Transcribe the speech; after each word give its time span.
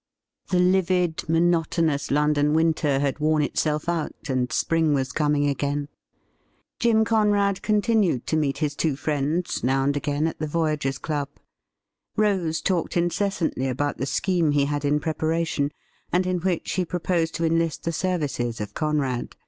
The 0.49 0.57
livid, 0.57 1.29
monotonous 1.29 2.09
London 2.09 2.55
winter 2.55 2.97
had 2.99 3.19
worn 3.19 3.43
itself 3.43 3.87
out, 3.87 4.15
and 4.29 4.51
spring 4.51 4.95
was 4.95 5.11
coming 5.11 5.47
again. 5.47 5.89
Jim 6.79 7.05
Conrad 7.05 7.61
continued 7.61 8.25
to 8.25 8.35
meet 8.35 8.57
his 8.57 8.75
two 8.75 8.95
friends 8.95 9.63
now 9.63 9.83
and 9.83 9.95
again 9.95 10.25
at 10.25 10.39
the 10.39 10.47
Voyagers' 10.47 10.97
Club. 10.97 11.29
Rose 12.17 12.61
talked 12.61 12.97
incessantly 12.97 13.67
about 13.67 13.99
the 13.99 14.07
scheme 14.07 14.53
he 14.53 14.65
had 14.65 14.83
in 14.83 14.99
pre 14.99 15.13
paration, 15.13 15.69
and 16.11 16.25
in 16.25 16.39
which 16.39 16.71
he 16.71 16.83
proposed 16.83 17.35
to 17.35 17.45
enlist 17.45 17.83
the 17.83 17.91
services 17.91 18.59
of 18.59 18.73
Conrad. 18.73 19.35